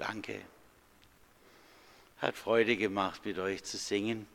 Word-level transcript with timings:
Danke. 0.00 0.40
Hat 2.22 2.34
Freude 2.34 2.78
gemacht, 2.78 3.26
mit 3.26 3.38
euch 3.38 3.64
zu 3.64 3.76
singen. 3.76 4.26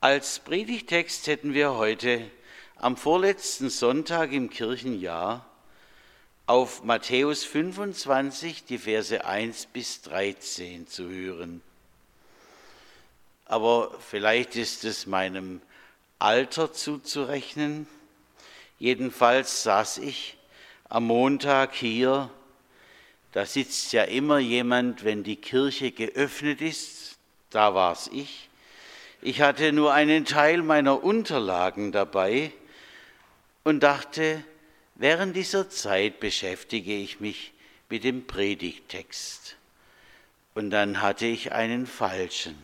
Als 0.00 0.40
Predigtext 0.40 1.26
hätten 1.26 1.54
wir 1.54 1.72
heute 1.76 2.30
am 2.76 2.98
vorletzten 2.98 3.70
Sonntag 3.70 4.32
im 4.32 4.50
Kirchenjahr 4.50 5.46
auf 6.44 6.84
Matthäus 6.84 7.44
25 7.44 8.66
die 8.66 8.76
Verse 8.76 9.24
1 9.24 9.68
bis 9.72 10.02
13 10.02 10.86
zu 10.86 11.08
hören. 11.08 11.62
Aber 13.46 13.98
vielleicht 14.00 14.54
ist 14.56 14.84
es 14.84 15.06
meinem 15.06 15.62
Alter 16.18 16.74
zuzurechnen. 16.74 17.86
Jedenfalls 18.78 19.62
saß 19.62 19.96
ich 19.96 20.36
am 20.90 21.06
Montag 21.06 21.74
hier 21.74 22.28
da 23.34 23.44
sitzt 23.46 23.92
ja 23.92 24.04
immer 24.04 24.38
jemand, 24.38 25.02
wenn 25.02 25.24
die 25.24 25.34
Kirche 25.34 25.90
geöffnet 25.90 26.60
ist, 26.60 27.18
da 27.50 27.74
war's 27.74 28.08
ich. 28.12 28.48
Ich 29.22 29.40
hatte 29.40 29.72
nur 29.72 29.92
einen 29.92 30.24
Teil 30.24 30.62
meiner 30.62 31.02
Unterlagen 31.02 31.90
dabei 31.90 32.52
und 33.64 33.82
dachte, 33.82 34.44
während 34.94 35.34
dieser 35.34 35.68
Zeit 35.68 36.20
beschäftige 36.20 36.94
ich 36.94 37.18
mich 37.18 37.52
mit 37.88 38.04
dem 38.04 38.24
Predigtext. 38.24 39.56
Und 40.54 40.70
dann 40.70 41.02
hatte 41.02 41.26
ich 41.26 41.50
einen 41.50 41.88
falschen. 41.88 42.56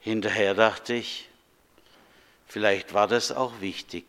Hinterher 0.00 0.54
dachte 0.54 0.94
ich, 0.94 1.28
vielleicht 2.48 2.94
war 2.94 3.06
das 3.06 3.30
auch 3.30 3.60
wichtig. 3.60 4.06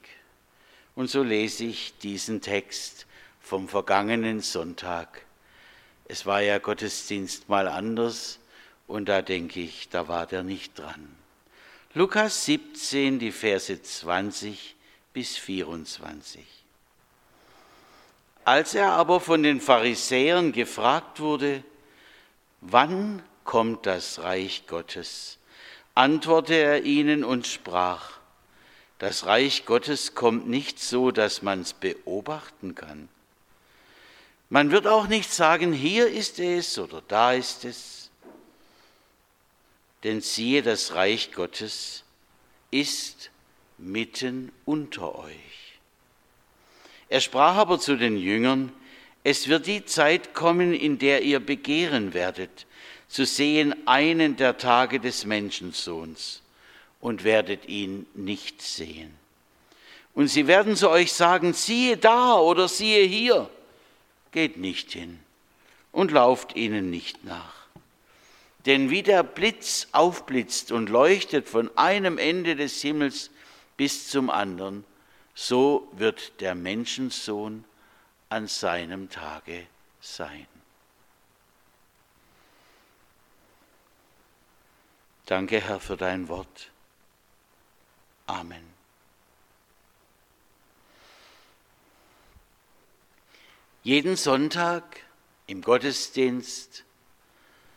Und 0.95 1.11
so 1.11 1.21
lese 1.21 1.65
ich 1.65 1.95
diesen 1.99 2.41
Text 2.41 3.05
vom 3.45 3.69
vergangenen 3.69 4.41
Sonntag. 4.41 5.21
Es 6.05 6.25
war 6.25 6.41
ja 6.41 6.57
Gottesdienst 6.57 7.47
mal 7.47 7.67
anders 7.67 8.39
und 8.87 9.07
da 9.07 9.21
denke 9.21 9.59
ich, 9.59 9.87
da 9.89 10.07
war 10.07 10.25
der 10.25 10.41
nicht 10.41 10.79
dran. 10.79 11.15
Lukas 11.93 12.45
17, 12.45 13.19
die 13.19 13.31
Verse 13.31 13.79
20 13.81 14.75
bis 15.13 15.37
24. 15.37 16.43
Als 18.45 18.73
er 18.73 18.93
aber 18.93 19.19
von 19.19 19.43
den 19.43 19.61
Pharisäern 19.61 20.51
gefragt 20.51 21.19
wurde, 21.19 21.63
wann 22.61 23.21
kommt 23.43 23.85
das 23.85 24.23
Reich 24.23 24.65
Gottes, 24.65 25.37
antwortete 25.93 26.55
er 26.55 26.83
ihnen 26.83 27.23
und 27.23 27.45
sprach, 27.45 28.17
das 28.97 29.27
Reich 29.27 29.67
Gottes 29.67 30.15
kommt 30.15 30.47
nicht 30.47 30.79
so, 30.79 31.11
dass 31.11 31.43
man 31.43 31.61
es 31.61 31.73
beobachten 31.73 32.73
kann. 32.73 33.07
Man 34.55 34.71
wird 34.71 34.87
auch 34.87 35.07
nicht 35.07 35.33
sagen, 35.33 35.73
hier 35.73 36.07
ist 36.07 36.39
es 36.39 36.79
oder 36.79 37.03
da 37.09 37.33
ist 37.33 37.65
es. 37.65 38.09
Denn 40.05 40.21
siehe, 40.21 40.63
das 40.63 40.93
Reich 40.93 41.33
Gottes 41.33 42.05
ist 42.71 43.31
mitten 43.77 44.53
unter 44.63 45.19
euch. 45.19 45.77
Er 47.09 47.19
sprach 47.19 47.57
aber 47.57 47.81
zu 47.81 47.97
den 47.97 48.15
Jüngern, 48.15 48.71
es 49.25 49.49
wird 49.49 49.67
die 49.67 49.83
Zeit 49.83 50.33
kommen, 50.33 50.73
in 50.73 50.99
der 50.99 51.23
ihr 51.23 51.41
begehren 51.41 52.13
werdet, 52.13 52.65
zu 53.09 53.25
sehen 53.25 53.75
einen 53.85 54.37
der 54.37 54.57
Tage 54.57 55.01
des 55.01 55.25
Menschensohns 55.25 56.41
und 57.01 57.25
werdet 57.25 57.67
ihn 57.67 58.05
nicht 58.13 58.61
sehen. 58.61 59.17
Und 60.13 60.29
sie 60.29 60.47
werden 60.47 60.77
zu 60.77 60.89
euch 60.89 61.11
sagen, 61.11 61.51
siehe 61.51 61.97
da 61.97 62.35
oder 62.35 62.69
siehe 62.69 63.03
hier 63.03 63.49
geht 64.35 64.57
nicht 64.57 64.91
hin 64.91 65.17
und 65.93 66.11
lauft 66.11 66.57
ihnen 66.57 66.89
nicht 66.89 67.23
nach. 67.23 67.67
Denn 68.65 68.89
wie 68.89 69.01
der 69.01 69.23
Blitz 69.23 69.87
aufblitzt 69.93 70.73
und 70.73 70.89
leuchtet 70.89 71.47
von 71.47 71.75
einem 71.77 72.17
Ende 72.17 72.57
des 72.57 72.81
Himmels 72.81 73.31
bis 73.77 74.09
zum 74.09 74.29
anderen, 74.29 74.83
so 75.35 75.87
wird 75.93 76.41
der 76.41 76.53
Menschensohn 76.53 77.63
an 78.27 78.47
seinem 78.47 79.09
Tage 79.09 79.67
sein. 80.01 80.47
Danke, 85.27 85.61
Herr, 85.61 85.79
für 85.79 85.95
dein 85.95 86.27
Wort. 86.27 86.71
Amen. 88.27 88.74
Jeden 93.85 94.15
Sonntag 94.15 94.83
im 95.45 95.61
Gottesdienst 95.61 96.83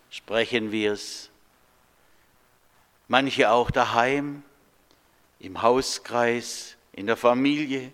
sprechen 0.09 0.73
wir 0.73 0.95
es, 0.95 1.29
manche 3.09 3.51
auch 3.51 3.71
daheim, 3.71 4.43
im 5.39 5.61
Hauskreis, 5.61 6.77
in 6.93 7.05
der 7.05 7.19
Familie, 7.19 7.93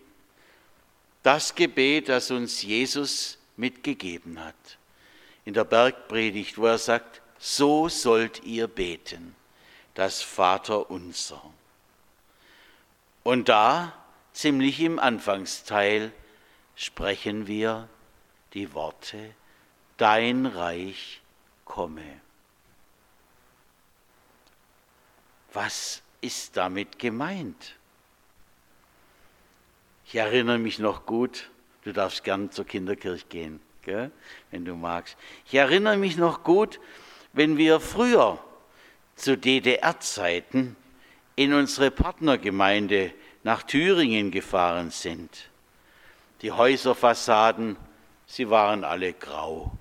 das 1.24 1.56
Gebet, 1.56 2.08
das 2.08 2.30
uns 2.30 2.62
Jesus 2.62 3.36
mitgegeben 3.56 4.38
hat. 4.38 4.78
In 5.44 5.52
der 5.52 5.64
Bergpredigt, 5.64 6.56
wo 6.56 6.66
er 6.66 6.78
sagt, 6.78 7.20
so 7.40 7.88
sollt 7.88 8.44
ihr 8.44 8.68
beten, 8.68 9.34
das 9.94 10.22
Vater 10.22 10.88
unser. 10.88 11.42
Und 13.24 13.48
da, 13.48 13.92
ziemlich 14.32 14.78
im 14.78 15.00
Anfangsteil, 15.00 16.12
sprechen 16.76 17.48
wir 17.48 17.88
die 18.54 18.72
Worte, 18.72 19.34
dein 19.96 20.46
Reich 20.46 21.20
komme. 21.64 22.20
Was 25.52 26.02
ist 26.20 26.56
damit 26.56 26.98
gemeint? 26.98 27.76
Ich 30.06 30.14
erinnere 30.16 30.58
mich 30.58 30.78
noch 30.78 31.06
gut, 31.06 31.50
du 31.82 31.92
darfst 31.92 32.24
gern 32.24 32.50
zur 32.50 32.66
Kinderkirche 32.66 33.26
gehen, 33.26 33.60
gell, 33.82 34.10
wenn 34.50 34.64
du 34.64 34.74
magst. 34.74 35.16
Ich 35.46 35.54
erinnere 35.54 35.96
mich 35.96 36.16
noch 36.16 36.44
gut, 36.44 36.80
wenn 37.32 37.56
wir 37.56 37.80
früher 37.80 38.42
zu 39.16 39.36
DDR-Zeiten 39.36 40.76
in 41.36 41.52
unsere 41.52 41.90
Partnergemeinde 41.90 43.12
nach 43.42 43.62
Thüringen 43.62 44.30
gefahren 44.30 44.90
sind. 44.90 45.50
Die 46.42 46.52
Häuserfassaden 46.52 47.76
sie 48.26 48.50
waren 48.50 48.84
alle 48.84 49.12
grau. 49.12 49.72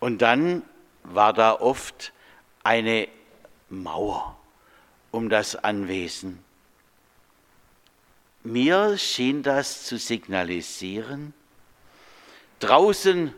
Und 0.00 0.22
dann 0.22 0.62
war 1.04 1.32
da 1.32 1.52
oft 1.52 2.12
eine 2.62 3.08
Mauer 3.68 4.36
um 5.12 5.28
das 5.28 5.54
Anwesen. 5.54 6.42
Mir 8.42 8.98
schien 8.98 9.44
das 9.44 9.84
zu 9.84 9.98
signalisieren, 9.98 11.32
draußen 12.58 13.32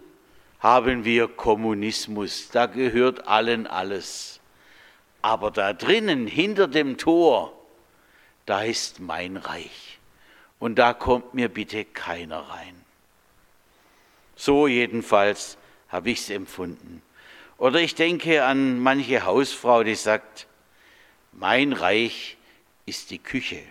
haben 0.60 1.04
wir 1.04 1.28
Kommunismus, 1.28 2.48
da 2.48 2.64
gehört 2.64 3.28
allen 3.28 3.66
alles. 3.66 4.40
Aber 5.20 5.50
da 5.50 5.74
drinnen, 5.74 6.26
hinter 6.26 6.68
dem 6.68 6.96
Tor, 6.96 7.52
da 8.46 8.62
ist 8.62 9.00
mein 9.00 9.36
Reich. 9.36 9.98
Und 10.58 10.76
da 10.76 10.94
kommt 10.94 11.34
mir 11.34 11.48
bitte 11.48 11.84
keiner 11.84 12.40
rein. 12.40 12.83
So 14.44 14.66
jedenfalls 14.66 15.56
habe 15.88 16.10
ich 16.10 16.18
es 16.18 16.28
empfunden. 16.28 17.00
Oder 17.56 17.80
ich 17.80 17.94
denke 17.94 18.44
an 18.44 18.78
manche 18.78 19.24
Hausfrau, 19.24 19.82
die 19.84 19.94
sagt, 19.94 20.46
mein 21.32 21.72
Reich 21.72 22.36
ist 22.84 23.10
die 23.10 23.20
Küche. 23.20 23.62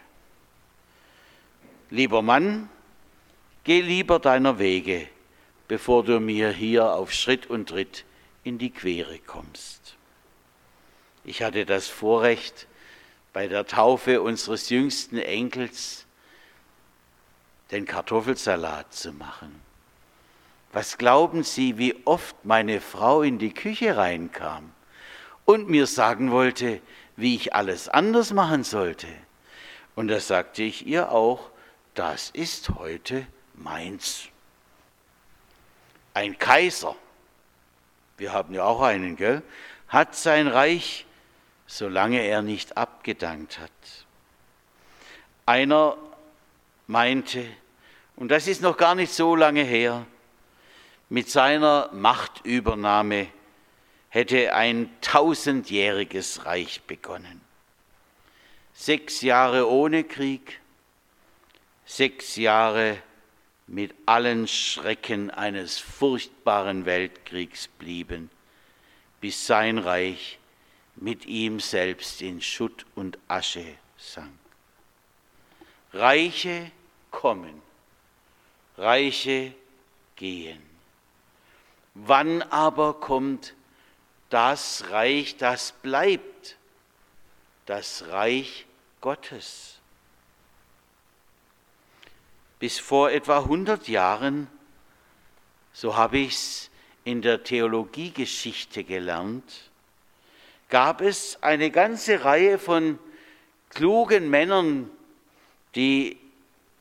Lieber 1.92 2.24
Mann, 2.24 2.70
geh 3.66 3.82
lieber 3.82 4.18
deiner 4.18 4.58
Wege, 4.58 5.08
bevor 5.68 6.04
du 6.04 6.20
mir 6.20 6.50
hier 6.50 6.92
auf 6.92 7.14
Schritt 7.14 7.46
und 7.46 7.70
Tritt 7.70 8.04
in 8.44 8.58
die 8.58 8.72
Quere 8.72 9.20
kommst. 9.20 9.96
Ich 11.24 11.44
hatte 11.44 11.68
das 11.68 11.88
Vorrecht, 11.88 12.66
bei 13.32 13.48
der 13.48 13.68
Taufe 13.68 14.24
unseres 14.24 14.70
jüngsten 14.70 15.20
Enkels 15.20 16.08
den 17.70 17.86
Kartoffelsalat 17.86 18.92
zu 18.92 19.14
machen. 19.14 19.63
Was 20.74 20.98
glauben 20.98 21.44
Sie, 21.44 21.78
wie 21.78 21.96
oft 22.06 22.36
meine 22.44 22.82
Frau 22.82 23.22
in 23.22 23.38
die 23.38 23.54
Küche 23.54 23.96
reinkam 23.96 24.72
und 25.46 25.70
mir 25.70 25.86
sagen 25.86 26.32
wollte, 26.32 26.82
wie 27.16 27.36
ich 27.36 27.54
alles 27.54 27.88
anders 27.90 28.34
machen 28.34 28.64
sollte? 28.64 29.08
Und 29.96 30.08
da 30.08 30.20
sagte 30.20 30.64
ich 30.64 30.88
ihr 30.88 31.12
auch, 31.12 31.52
das 31.94 32.32
ist 32.32 32.70
heute 32.70 33.28
meins. 33.54 34.30
Ein 36.16 36.40
Kaiser, 36.40 36.96
wir 38.18 38.34
haben 38.34 38.56
ja 38.56 38.64
auch 38.64 38.82
einen, 38.82 39.16
gell, 39.16 39.44
hat 39.88 40.16
sein 40.16 40.48
Reich, 40.48 41.06
solange 41.68 42.22
er 42.22 42.42
nicht 42.42 42.78
abgedankt 42.78 43.60
hat. 43.60 43.72
Einer 45.46 45.98
meinte, 46.88 47.46
und 48.16 48.30
das 48.30 48.48
ist 48.48 48.64
noch 48.64 48.78
gar 48.78 48.96
nicht 48.96 49.14
so 49.14 49.36
lange 49.36 49.64
her, 49.64 50.08
mit 51.14 51.30
seiner 51.30 51.92
Machtübernahme 51.94 53.28
hätte 54.10 54.56
ein 54.56 54.90
tausendjähriges 55.02 56.48
Reich 56.48 56.82
begonnen. 56.88 57.40
Sechs 58.74 59.22
Jahre 59.22 59.70
ohne 59.70 60.06
Krieg, 60.06 60.60
sechs 61.86 62.36
Jahre 62.36 62.98
mit 63.68 63.94
allen 64.08 64.48
Schrecken 64.48 65.30
eines 65.30 65.78
furchtbaren 65.78 66.88
Weltkriegs 66.88 67.68
blieben, 67.68 68.32
bis 69.22 69.46
sein 69.46 69.78
Reich 69.78 70.40
mit 70.96 71.28
ihm 71.28 71.60
selbst 71.60 72.24
in 72.24 72.42
Schutt 72.42 72.88
und 72.96 73.20
Asche 73.28 73.76
sank. 74.00 74.34
Reiche 75.94 76.72
kommen, 77.12 77.62
Reiche 78.80 79.54
gehen. 80.16 80.73
Wann 81.96 82.42
aber 82.42 82.96
kommt 82.96 83.54
das 84.30 84.86
Reich, 84.90 85.38
das 85.38 85.72
bleibt, 85.72 86.58
das 87.66 88.08
Reich 88.08 88.66
Gottes? 89.00 89.80
Bis 92.60 92.80
vor 92.80 93.12
etwa 93.12 93.40
100 93.40 93.88
Jahren, 93.88 94.48
so 95.72 95.96
habe 95.96 96.18
ich 96.18 96.34
es 96.34 96.70
in 97.04 97.22
der 97.22 97.44
Theologiegeschichte 97.44 98.84
gelernt, 98.84 99.70
gab 100.70 101.02
es 101.02 101.38
eine 101.44 101.70
ganze 101.70 102.24
Reihe 102.24 102.58
von 102.58 102.98
klugen 103.70 104.30
Männern, 104.30 104.90
die 105.76 106.18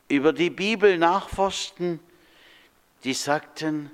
über 0.07 0.33
die 0.33 0.49
Bibel 0.49 0.97
nachforschten, 0.97 1.99
die 3.03 3.13
sagten, 3.13 3.91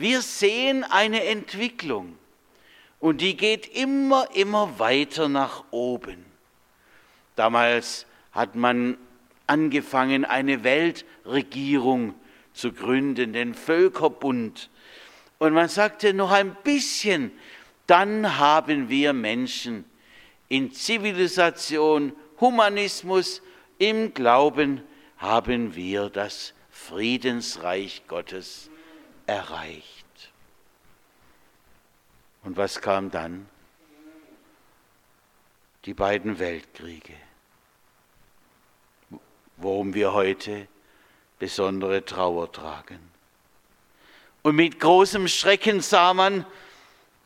wir 0.00 0.22
sehen 0.22 0.84
eine 0.84 1.24
Entwicklung 1.24 2.16
und 2.98 3.20
die 3.20 3.36
geht 3.36 3.66
immer, 3.74 4.28
immer 4.34 4.78
weiter 4.78 5.28
nach 5.28 5.64
oben. 5.70 6.24
Damals 7.36 8.06
hat 8.32 8.54
man 8.54 8.96
angefangen, 9.46 10.24
eine 10.24 10.62
Weltregierung 10.64 12.14
zu 12.52 12.72
gründen, 12.72 13.32
den 13.32 13.54
Völkerbund. 13.54 14.70
Und 15.38 15.54
man 15.54 15.68
sagte 15.68 16.12
noch 16.12 16.30
ein 16.30 16.54
bisschen, 16.62 17.32
dann 17.86 18.38
haben 18.38 18.88
wir 18.88 19.12
Menschen 19.12 19.84
in 20.48 20.72
Zivilisation, 20.72 22.12
Humanismus, 22.40 23.42
im 23.78 24.12
Glauben 24.12 24.82
haben 25.16 25.74
wir 25.74 26.10
das 26.10 26.52
Friedensreich 26.70 28.02
Gottes 28.06 28.70
erreicht. 29.30 30.32
Und 32.42 32.56
was 32.56 32.80
kam 32.80 33.10
dann? 33.10 33.48
Die 35.84 35.94
beiden 35.94 36.38
Weltkriege, 36.38 37.14
worum 39.56 39.94
wir 39.94 40.12
heute 40.12 40.66
besondere 41.38 42.04
Trauer 42.04 42.50
tragen. 42.50 42.98
Und 44.42 44.56
mit 44.56 44.80
großem 44.80 45.28
Schrecken 45.28 45.80
sah 45.80 46.12
man, 46.12 46.44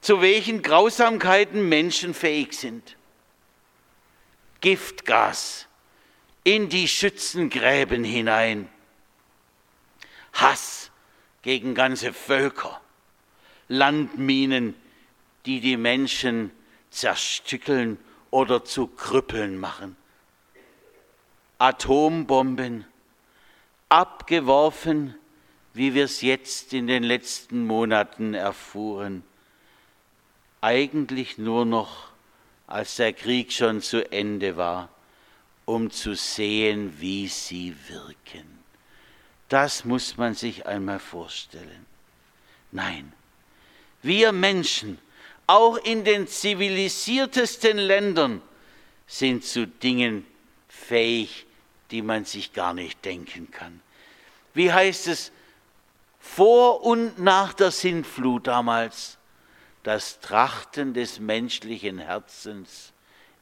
zu 0.01 0.21
welchen 0.21 0.63
Grausamkeiten 0.63 1.69
Menschen 1.69 2.13
fähig 2.13 2.53
sind. 2.53 2.97
Giftgas 4.61 5.67
in 6.45 6.69
die 6.69 6.87
Schützengräben 6.87 8.05
hinein, 8.05 8.69
Hass 10.35 10.91
gegen 11.45 11.75
ganze 11.75 12.15
Völker, 12.15 12.81
Landminen, 13.69 14.75
die 15.45 15.61
die 15.61 15.77
Menschen 15.77 16.51
zerstückeln 16.91 17.99
oder 18.31 18.65
zu 18.65 18.87
Krüppeln 18.87 19.59
machen, 19.59 19.95
Atombomben, 21.59 22.87
abgeworfen, 23.91 25.15
wie 25.75 25.93
wir 25.93 26.05
es 26.05 26.23
jetzt 26.23 26.73
in 26.73 26.87
den 26.87 27.03
letzten 27.03 27.67
Monaten 27.67 28.33
erfuhren, 28.33 29.23
eigentlich 30.63 31.37
nur 31.37 31.67
noch, 31.67 32.09
als 32.67 32.97
der 32.97 33.13
Krieg 33.13 33.53
schon 33.53 33.83
zu 33.83 34.11
Ende 34.11 34.57
war, 34.57 34.89
um 35.67 35.91
zu 35.91 36.15
sehen, 36.15 36.95
wie 37.01 37.29
sie 37.29 37.77
wirken. 37.89 38.54
Das 39.49 39.85
muss 39.85 40.17
man 40.17 40.35
sich 40.35 40.67
einmal 40.67 40.99
vorstellen. 40.99 41.87
Nein, 42.73 43.13
wir 44.03 44.33
Menschen, 44.33 44.99
auch 45.47 45.77
in 45.77 46.05
den 46.05 46.27
zivilisiertesten 46.27 47.79
Ländern, 47.79 48.43
sind 49.07 49.45
zu 49.45 49.67
Dingen 49.67 50.27
fähig, 50.69 51.47
die 51.91 52.03
man 52.03 52.25
sich 52.25 52.53
gar 52.53 52.75
nicht 52.75 53.05
denken 53.05 53.51
kann. 53.51 53.81
Wie 54.55 54.73
heißt 54.73 55.09
es 55.09 55.31
vor 56.19 56.83
und 56.83 57.19
nach 57.19 57.53
der 57.53 57.71
Sintflut 57.71 58.47
damals? 58.47 59.19
das 59.85 60.19
Trachten 60.19 60.95
des 60.95 61.21
menschlichen 61.21 61.99
Herzens 61.99 62.93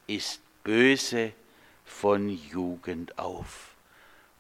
ist 0.09 0.43
böse 0.65 1.33
von 1.85 2.29
Jugend 2.29 3.17
auf. 3.19 3.72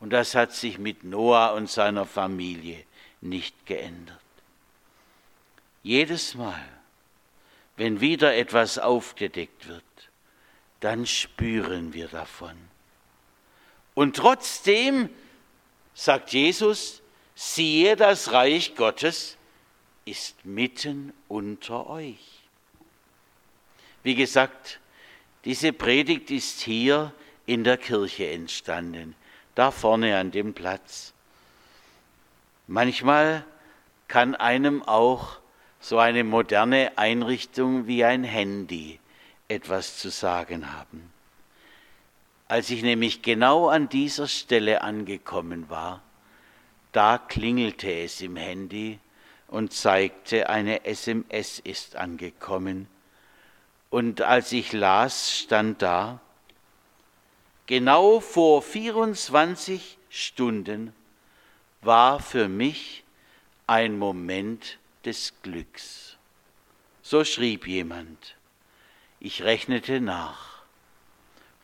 Und 0.02 0.10
das 0.10 0.34
hat 0.34 0.52
sich 0.52 0.78
mit 0.78 1.04
Noah 1.04 1.52
und 1.52 1.70
seiner 1.70 2.06
Familie 2.06 2.82
nicht 3.20 3.66
geändert. 3.66 4.18
Jedes 5.84 6.34
Mal, 6.34 6.68
wenn 7.76 8.00
wieder 8.00 8.34
etwas 8.34 8.80
aufgedeckt 8.80 9.68
wird, 9.68 9.84
dann 10.80 11.06
spüren 11.06 11.94
wir 11.94 12.08
davon. 12.08 12.56
Und 13.94 14.16
trotzdem, 14.16 15.08
sagt 15.94 16.32
Jesus, 16.32 17.00
siehe 17.36 17.94
das 17.94 18.32
Reich 18.32 18.74
Gottes 18.74 19.36
ist 20.04 20.44
mitten 20.44 21.12
unter 21.28 21.88
euch. 21.88 22.40
Wie 24.02 24.16
gesagt, 24.16 24.80
diese 25.44 25.72
Predigt 25.72 26.32
ist 26.32 26.60
hier 26.60 27.14
in 27.46 27.62
der 27.62 27.76
Kirche 27.76 28.28
entstanden, 28.30 29.14
da 29.54 29.70
vorne 29.70 30.18
an 30.18 30.30
dem 30.30 30.54
Platz. 30.54 31.12
Manchmal 32.66 33.44
kann 34.08 34.34
einem 34.34 34.82
auch 34.82 35.38
so 35.80 35.98
eine 35.98 36.24
moderne 36.24 36.92
Einrichtung 36.96 37.86
wie 37.86 38.04
ein 38.04 38.24
Handy 38.24 39.00
etwas 39.48 39.98
zu 39.98 40.10
sagen 40.10 40.72
haben. 40.72 41.12
Als 42.48 42.70
ich 42.70 42.82
nämlich 42.82 43.22
genau 43.22 43.68
an 43.68 43.88
dieser 43.88 44.28
Stelle 44.28 44.82
angekommen 44.82 45.68
war, 45.70 46.02
da 46.92 47.18
klingelte 47.18 47.90
es 47.90 48.20
im 48.20 48.36
Handy 48.36 48.98
und 49.48 49.72
zeigte, 49.72 50.48
eine 50.48 50.84
SMS 50.84 51.58
ist 51.58 51.96
angekommen. 51.96 52.86
Und 53.90 54.20
als 54.22 54.52
ich 54.52 54.72
las, 54.72 55.38
stand 55.38 55.82
da, 55.82 56.20
genau 57.72 58.20
vor 58.20 58.60
24 58.60 59.96
Stunden 60.10 60.92
war 61.80 62.20
für 62.20 62.46
mich 62.46 63.02
ein 63.66 63.98
Moment 63.98 64.78
des 65.06 65.32
Glücks. 65.42 66.18
So 67.00 67.24
schrieb 67.24 67.66
jemand. 67.66 68.36
Ich 69.20 69.42
rechnete 69.42 70.02
nach. 70.02 70.64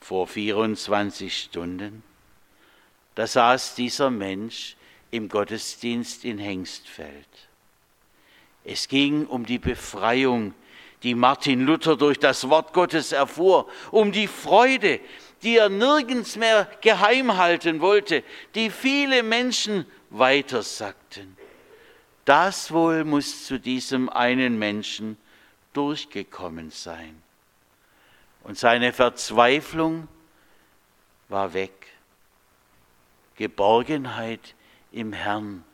Vor 0.01 0.27
24 0.27 1.43
Stunden, 1.43 2.03
da 3.15 3.27
saß 3.27 3.75
dieser 3.75 4.09
Mensch 4.09 4.77
im 5.11 5.29
Gottesdienst 5.29 6.25
in 6.25 6.39
Hengstfeld. 6.39 7.29
Es 8.65 8.89
ging 8.89 9.27
um 9.27 9.45
die 9.45 9.59
Befreiung, 9.59 10.55
die 11.03 11.15
Martin 11.15 11.67
Luther 11.67 11.97
durch 11.97 12.19
das 12.19 12.49
Wort 12.49 12.73
Gottes 12.73 13.13
erfuhr, 13.13 13.69
um 13.91 14.11
die 14.11 14.27
Freude, 14.27 15.01
die 15.43 15.57
er 15.57 15.69
nirgends 15.69 16.37
mehr 16.37 16.69
geheim 16.81 17.37
halten 17.37 17.81
wollte, 17.81 18.23
die 18.55 18.71
viele 18.71 19.23
Menschen 19.23 19.87
weitersagten. 20.11 21.37
Das 22.25 22.73
wohl 22.73 23.05
muss 23.05 23.47
zu 23.47 23.59
diesem 23.59 24.09
einen 24.09 24.59
Menschen 24.59 25.17
durchgekommen 25.73 26.71
sein. 26.71 27.23
Und 28.43 28.59
seine 28.59 28.93
Verzweiflung 28.93 30.09
war 31.29 31.53
weg. 31.55 31.73
Geborgenheit 33.37 34.55
im 34.93 35.13
Herrn 35.13 35.65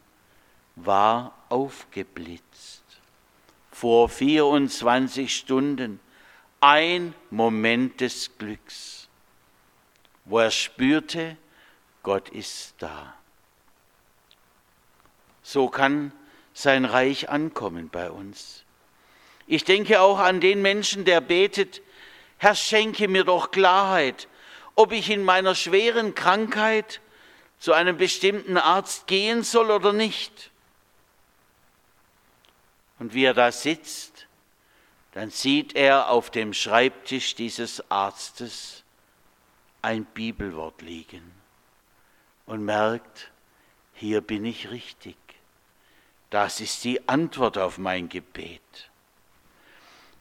war 0.77 1.35
aufgeblitzt 1.49 2.85
vor 3.75 4.09
24 4.09 5.35
Stunden 5.35 5.99
ein 6.61 7.13
Moment 7.31 8.01
des 8.01 8.31
Glücks, 8.39 9.04
wo 10.25 10.39
er 10.39 10.51
spürte, 10.51 11.37
Gott 12.03 12.29
ist 12.29 12.75
da. 12.79 13.15
So 15.43 15.69
kann 15.69 16.13
sein 16.53 16.85
Reich 16.85 17.29
ankommen 17.29 17.91
bei 17.91 18.11
uns. 18.11 18.65
Ich 19.47 19.65
denke 19.65 20.01
auch 20.01 20.19
an 20.19 20.41
den 20.41 20.63
Menschen, 20.63 21.05
der 21.05 21.21
betet, 21.21 21.83
Herr, 22.39 22.55
schenke 22.55 23.09
mir 23.09 23.25
doch 23.25 23.51
Klarheit, 23.51 24.29
ob 24.75 24.93
ich 24.93 25.11
in 25.11 25.23
meiner 25.23 25.55
schweren 25.55 26.15
Krankheit 26.15 27.01
zu 27.59 27.73
einem 27.73 27.97
bestimmten 27.97 28.57
Arzt 28.57 29.07
gehen 29.07 29.43
soll 29.43 29.71
oder 29.71 29.93
nicht. 29.93 30.51
Und 32.99 33.15
wie 33.15 33.25
er 33.25 33.35
da 33.35 33.53
sitzt, 33.53 34.27
dann 35.13 35.31
sieht 35.31 35.75
er 35.75 36.09
auf 36.09 36.31
dem 36.31 36.55
Schreibtisch 36.55 37.35
dieses 37.35 37.91
Arztes 37.91 38.84
ein 39.85 40.07
Bibelwort 40.07 40.81
liegen 40.81 41.31
und 42.47 42.65
merkt, 42.65 43.31
hier 43.93 44.23
bin 44.23 44.47
ich 44.47 44.71
richtig. 44.71 45.17
Das 46.31 46.61
ist 46.61 46.85
die 46.85 47.07
Antwort 47.07 47.59
auf 47.59 47.77
mein 47.77 48.09
Gebet. 48.09 48.91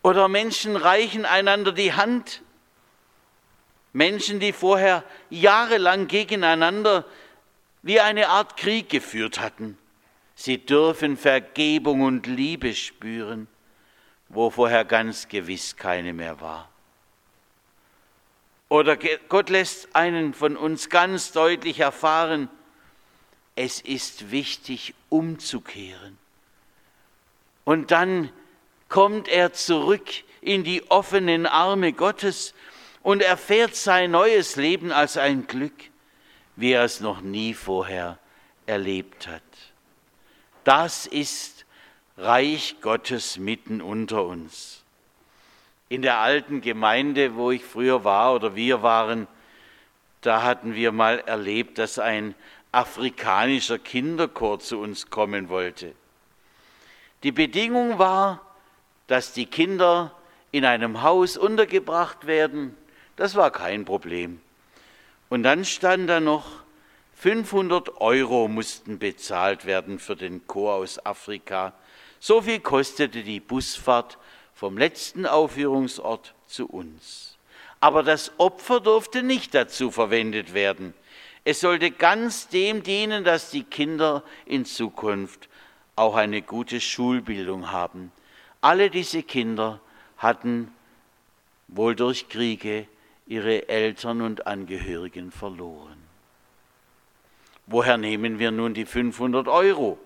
Oder 0.03 0.27
Menschen 0.27 0.75
reichen 0.75 1.25
einander 1.25 1.71
die 1.71 1.93
Hand. 1.93 2.41
Menschen, 3.93 4.41
die 4.41 4.51
vorher 4.51 5.03
jahrelang 5.29 6.07
gegeneinander 6.07 7.05
wie 7.83 8.01
eine 8.01 8.27
Art 8.27 8.57
Krieg 8.57 8.89
geführt 8.89 9.39
hatten. 9.39 9.77
Sie 10.35 10.57
dürfen 10.57 11.15
Vergebung 11.15 12.01
und 12.01 12.27
Liebe 12.27 12.75
spüren, 12.75 13.47
wo 14.27 14.49
vorher 14.49 14.83
ganz 14.83 15.29
gewiss 15.29 15.77
keine 15.77 16.11
mehr 16.11 16.41
war. 16.41 16.72
Oder 18.73 18.97
Gott 19.29 19.51
lässt 19.51 19.95
einen 19.95 20.33
von 20.33 20.57
uns 20.57 20.89
ganz 20.89 21.31
deutlich 21.31 21.79
erfahren, 21.79 22.49
es 23.55 23.79
ist 23.79 24.31
wichtig 24.31 24.95
umzukehren. 25.09 26.17
Und 27.65 27.91
dann 27.91 28.31
kommt 28.89 29.27
er 29.27 29.53
zurück 29.53 30.09
in 30.41 30.63
die 30.63 30.89
offenen 30.89 31.45
Arme 31.45 31.93
Gottes 31.93 32.55
und 33.03 33.21
erfährt 33.21 33.75
sein 33.75 34.09
neues 34.09 34.55
Leben 34.55 34.91
als 34.91 35.17
ein 35.17 35.45
Glück, 35.45 35.91
wie 36.55 36.71
er 36.71 36.83
es 36.83 36.99
noch 36.99 37.21
nie 37.21 37.53
vorher 37.53 38.17
erlebt 38.65 39.27
hat. 39.27 39.43
Das 40.63 41.05
ist 41.05 41.67
Reich 42.17 42.77
Gottes 42.81 43.37
mitten 43.37 43.83
unter 43.83 44.25
uns. 44.25 44.82
In 45.93 46.01
der 46.01 46.17
alten 46.17 46.61
Gemeinde, 46.61 47.35
wo 47.35 47.51
ich 47.51 47.63
früher 47.63 48.03
war 48.03 48.33
oder 48.33 48.55
wir 48.55 48.81
waren, 48.81 49.27
da 50.21 50.41
hatten 50.41 50.73
wir 50.73 50.91
mal 50.91 51.19
erlebt, 51.19 51.77
dass 51.77 51.99
ein 51.99 52.33
afrikanischer 52.71 53.77
Kinderchor 53.77 54.59
zu 54.59 54.79
uns 54.79 55.11
kommen 55.11 55.49
wollte. 55.49 55.93
Die 57.21 57.31
Bedingung 57.31 57.99
war, 57.99 58.41
dass 59.05 59.33
die 59.33 59.45
Kinder 59.45 60.11
in 60.49 60.65
einem 60.65 61.03
Haus 61.03 61.37
untergebracht 61.37 62.25
werden. 62.25 62.75
Das 63.15 63.35
war 63.35 63.51
kein 63.51 63.85
Problem. 63.85 64.41
Und 65.29 65.43
dann 65.43 65.63
stand 65.63 66.09
da 66.09 66.19
noch, 66.19 66.63
500 67.17 68.01
Euro 68.01 68.47
mussten 68.47 68.97
bezahlt 68.97 69.65
werden 69.65 69.99
für 69.99 70.15
den 70.15 70.47
Chor 70.47 70.73
aus 70.73 71.05
Afrika. 71.05 71.73
So 72.19 72.41
viel 72.41 72.61
kostete 72.61 73.21
die 73.21 73.39
Busfahrt 73.39 74.17
vom 74.53 74.77
letzten 74.77 75.25
Aufführungsort 75.25 76.33
zu 76.47 76.67
uns. 76.67 77.37
Aber 77.79 78.03
das 78.03 78.31
Opfer 78.37 78.79
durfte 78.79 79.23
nicht 79.23 79.53
dazu 79.53 79.91
verwendet 79.91 80.53
werden. 80.53 80.93
Es 81.43 81.59
sollte 81.59 81.91
ganz 81.91 82.47
dem 82.47 82.83
dienen, 82.83 83.23
dass 83.23 83.51
die 83.51 83.63
Kinder 83.63 84.23
in 84.45 84.65
Zukunft 84.65 85.49
auch 85.95 86.15
eine 86.15 86.41
gute 86.41 86.79
Schulbildung 86.79 87.71
haben. 87.71 88.11
Alle 88.61 88.89
diese 88.89 89.23
Kinder 89.23 89.81
hatten 90.17 90.73
wohl 91.67 91.95
durch 91.95 92.29
Kriege 92.29 92.87
ihre 93.27 93.67
Eltern 93.67 94.21
und 94.21 94.47
Angehörigen 94.47 95.31
verloren. 95.31 95.97
Woher 97.65 97.97
nehmen 97.97 98.39
wir 98.39 98.51
nun 98.51 98.73
die 98.73 98.85
500 98.85 99.47
Euro? 99.47 99.97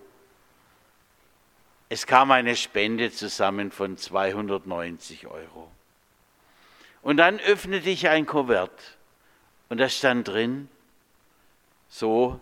Es 1.89 2.05
kam 2.05 2.31
eine 2.31 2.55
Spende 2.55 3.11
zusammen 3.11 3.71
von 3.71 3.97
290 3.97 5.27
Euro. 5.27 5.71
Und 7.01 7.17
dann 7.17 7.39
öffnete 7.39 7.89
ich 7.89 8.09
ein 8.09 8.25
Kuvert 8.25 8.97
und 9.69 9.77
da 9.77 9.87
stand 9.87 10.27
drin, 10.27 10.67
so 11.87 12.39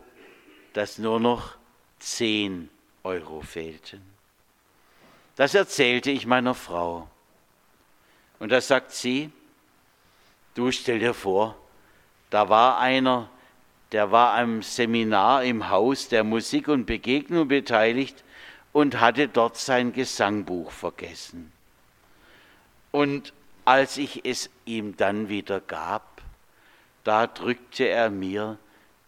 dass 0.74 0.98
nur 0.98 1.20
noch 1.20 1.56
10 2.00 2.70
Euro 3.04 3.42
fehlten. 3.42 4.02
Das 5.36 5.54
erzählte 5.54 6.12
ich 6.12 6.26
meiner 6.26 6.56
Frau. 6.56 7.08
Und 8.40 8.52
da 8.52 8.60
sagt 8.62 8.92
sie, 8.92 9.32
du 10.56 10.72
stell 10.72 11.00
dir 11.00 11.14
vor, 11.14 11.58
da 12.30 12.50
war 12.50 12.80
einer, 12.80 13.30
der 13.92 14.12
war 14.12 14.34
am 14.34 14.62
Seminar 14.64 15.44
im 15.44 15.70
Haus 15.70 16.10
der 16.10 16.24
Musik 16.24 16.68
und 16.68 16.86
Begegnung 16.86 17.48
beteiligt 17.48 18.24
und 18.76 19.00
hatte 19.00 19.30
dort 19.30 19.56
sein 19.56 19.94
Gesangbuch 19.94 20.70
vergessen. 20.70 21.54
Und 22.92 23.32
als 23.64 23.96
ich 23.96 24.26
es 24.26 24.50
ihm 24.66 24.98
dann 24.98 25.30
wieder 25.30 25.62
gab, 25.62 26.22
da 27.06 27.26
drückte 27.26 27.88
er 27.88 28.10
mir 28.10 28.58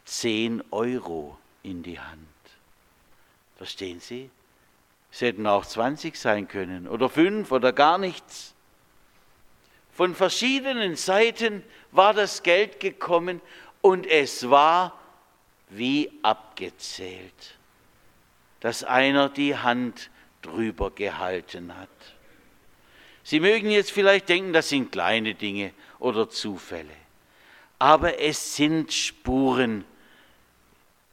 zehn 0.06 0.64
Euro 0.72 1.38
in 1.64 1.84
die 1.84 2.00
Hand. 2.00 2.30
Verstehen 3.58 4.00
Sie? 4.00 4.30
Es 5.12 5.20
hätten 5.20 5.46
auch 5.46 5.66
20 5.66 6.16
sein 6.16 6.48
können 6.48 6.88
oder 6.88 7.10
fünf 7.10 7.52
oder 7.52 7.74
gar 7.74 7.98
nichts. 7.98 8.54
Von 9.92 10.16
verschiedenen 10.16 10.96
Seiten 10.96 11.62
war 11.92 12.14
das 12.14 12.42
Geld 12.42 12.80
gekommen 12.80 13.42
und 13.82 14.08
es 14.08 14.50
war 14.50 14.98
wie 15.68 16.10
abgezählt, 16.24 17.57
dass 18.60 18.84
einer 18.84 19.30
die 19.30 19.56
Hand 19.56 20.10
drüber 20.42 20.92
gehalten 20.92 21.78
hat. 21.78 21.90
Sie 23.24 23.40
mögen 23.40 23.70
jetzt 23.70 23.92
vielleicht 23.92 24.30
denken, 24.30 24.54
das 24.54 24.70
sind 24.70 24.92
kleine 24.92 25.36
Dinge 25.36 25.74
oder 26.00 26.30
Zufälle, 26.30 26.96
aber 27.78 28.22
es 28.22 28.56
sind 28.56 28.94
Spuren, 28.94 29.84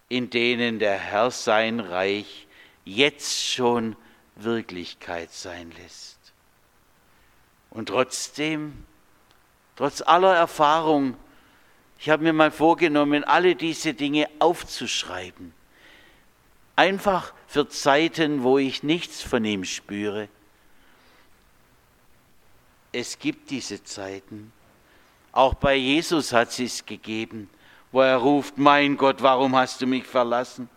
in 0.08 0.30
denen 0.30 0.78
der 0.78 0.96
Herr 0.96 1.30
sein 1.30 1.80
Reich 1.80 2.46
jetzt 2.84 3.44
schon 3.44 3.96
Wirklichkeit 4.36 5.32
sein 5.32 5.72
lässt. 5.82 6.18
Und 7.70 7.88
trotzdem, 7.88 8.84
trotz 9.74 10.00
aller 10.02 10.34
Erfahrung, 10.34 11.16
ich 11.98 12.10
habe 12.10 12.22
mir 12.22 12.32
mal 12.32 12.50
vorgenommen, 12.50 13.24
alle 13.24 13.56
diese 13.56 13.94
Dinge 13.94 14.28
aufzuschreiben. 14.38 15.52
Einfach 16.76 17.32
für 17.46 17.68
Zeiten, 17.68 18.42
wo 18.42 18.58
ich 18.58 18.82
nichts 18.82 19.22
von 19.22 19.44
ihm 19.44 19.64
spüre. 19.64 20.28
Es 22.92 23.18
gibt 23.18 23.50
diese 23.50 23.82
Zeiten. 23.84 24.52
Auch 25.32 25.54
bei 25.54 25.74
Jesus 25.74 26.32
hat 26.32 26.52
sie 26.52 26.64
es 26.64 26.84
gegeben, 26.86 27.50
wo 27.90 28.00
er 28.00 28.16
ruft, 28.16 28.58
mein 28.58 28.96
Gott, 28.96 29.22
warum 29.22 29.56
hast 29.56 29.80
du 29.80 29.86
mich 29.86 30.04
verlassen? 30.04 30.68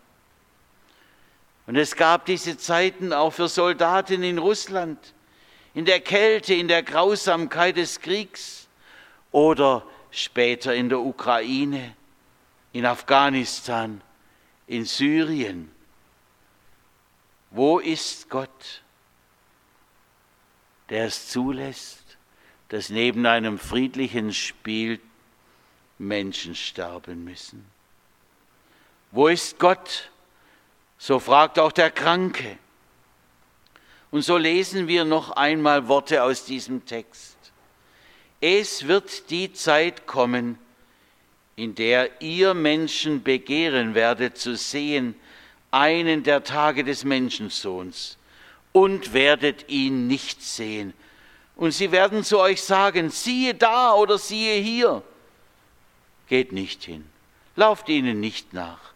Und 1.66 1.76
es 1.76 1.94
gab 1.94 2.24
diese 2.26 2.56
Zeiten 2.56 3.12
auch 3.12 3.32
für 3.32 3.48
Soldaten 3.48 4.22
in 4.22 4.38
Russland, 4.38 4.98
in 5.74 5.84
der 5.84 6.00
Kälte, 6.00 6.54
in 6.54 6.66
der 6.66 6.82
Grausamkeit 6.82 7.76
des 7.76 8.00
Kriegs 8.00 8.68
oder 9.30 9.84
später 10.10 10.74
in 10.74 10.88
der 10.88 11.00
Ukraine, 11.00 11.94
in 12.72 12.86
Afghanistan, 12.86 14.00
in 14.66 14.84
Syrien. 14.84 15.70
Wo 17.50 17.78
ist 17.78 18.28
Gott, 18.28 18.82
der 20.90 21.06
es 21.06 21.28
zulässt, 21.28 22.16
dass 22.68 22.90
neben 22.90 23.26
einem 23.26 23.58
friedlichen 23.58 24.32
Spiel 24.32 25.00
Menschen 25.98 26.54
sterben 26.54 27.24
müssen? 27.24 27.64
Wo 29.10 29.28
ist 29.28 29.58
Gott, 29.58 30.10
so 30.98 31.18
fragt 31.20 31.58
auch 31.58 31.72
der 31.72 31.90
Kranke. 31.90 32.58
Und 34.10 34.22
so 34.22 34.36
lesen 34.36 34.88
wir 34.88 35.04
noch 35.04 35.30
einmal 35.30 35.88
Worte 35.88 36.22
aus 36.22 36.44
diesem 36.44 36.84
Text. 36.84 37.36
Es 38.40 38.86
wird 38.86 39.30
die 39.30 39.52
Zeit 39.52 40.06
kommen, 40.06 40.58
in 41.56 41.74
der 41.74 42.20
ihr 42.20 42.54
Menschen 42.54 43.22
begehren 43.22 43.94
werdet 43.94 44.38
zu 44.38 44.56
sehen, 44.56 45.14
einen 45.70 46.22
der 46.22 46.44
Tage 46.44 46.84
des 46.84 47.04
Menschensohns, 47.04 48.16
und 48.72 49.12
werdet 49.12 49.68
ihn 49.68 50.06
nicht 50.06 50.42
sehen. 50.42 50.92
Und 51.56 51.72
sie 51.72 51.90
werden 51.90 52.22
zu 52.22 52.38
euch 52.38 52.62
sagen, 52.62 53.10
siehe 53.10 53.54
da 53.54 53.94
oder 53.94 54.18
siehe 54.18 54.60
hier. 54.60 55.02
Geht 56.28 56.52
nicht 56.52 56.84
hin, 56.84 57.04
lauft 57.56 57.88
ihnen 57.88 58.20
nicht 58.20 58.52
nach 58.52 58.88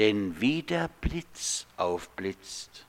denn 0.00 0.40
wie 0.40 0.62
der 0.62 0.88
Blitz 1.02 1.66
aufblitzt 1.76 2.86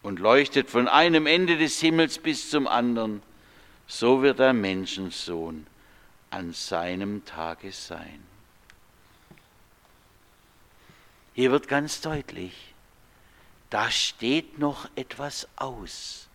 und 0.00 0.20
leuchtet 0.20 0.70
von 0.70 0.86
einem 0.86 1.26
Ende 1.26 1.58
des 1.58 1.80
Himmels 1.80 2.18
bis 2.18 2.50
zum 2.50 2.68
anderen, 2.68 3.20
so 3.88 4.22
wird 4.22 4.38
der 4.38 4.52
Menschensohn 4.52 5.66
an 6.30 6.52
seinem 6.52 7.24
Tage 7.24 7.72
sein. 7.72 8.22
Hier 11.34 11.50
wird 11.50 11.68
ganz 11.68 12.00
deutlich, 12.00 12.74
da 13.70 13.90
steht 13.90 14.58
noch 14.58 14.88
etwas 14.96 15.48
aus, 15.56 16.28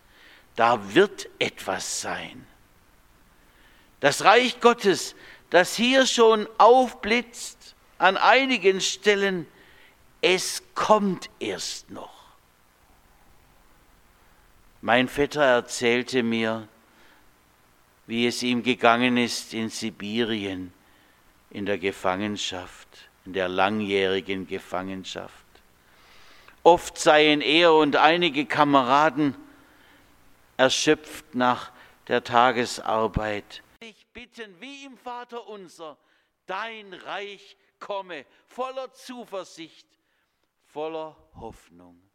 da 0.56 0.94
wird 0.94 1.28
etwas 1.38 2.00
sein. 2.00 2.46
Das 4.00 4.24
Reich 4.24 4.60
Gottes, 4.60 5.14
das 5.50 5.76
hier 5.76 6.06
schon 6.06 6.48
aufblitzt 6.58 7.74
an 7.98 8.16
einigen 8.16 8.80
Stellen, 8.80 9.46
es 10.20 10.62
kommt 10.74 11.30
erst 11.38 11.90
noch. 11.90 12.16
Mein 14.80 15.08
Vetter 15.08 15.44
erzählte 15.44 16.22
mir, 16.22 16.68
wie 18.06 18.26
es 18.26 18.42
ihm 18.42 18.62
gegangen 18.62 19.16
ist 19.16 19.52
in 19.52 19.68
Sibirien, 19.68 20.72
in 21.50 21.66
der 21.66 21.78
Gefangenschaft, 21.78 23.08
in 23.26 23.32
der 23.32 23.48
langjährigen 23.48 24.46
Gefangenschaft. 24.46 25.34
Oft 26.62 26.98
seien 26.98 27.40
er 27.40 27.74
und 27.74 27.96
einige 27.96 28.46
Kameraden 28.46 29.36
erschöpft 30.56 31.34
nach 31.34 31.70
der 32.08 32.24
Tagesarbeit. 32.24 33.62
Ich 33.80 34.06
bitten, 34.08 34.60
wie 34.60 34.84
im 34.84 34.96
Vater 34.96 35.46
unser, 35.48 35.96
dein 36.46 36.92
Reich 36.92 37.56
komme, 37.78 38.24
voller 38.46 38.92
Zuversicht, 38.92 39.86
voller 40.64 41.16
Hoffnung. 41.34 42.05